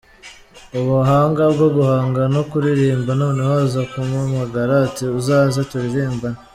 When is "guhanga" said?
1.75-2.21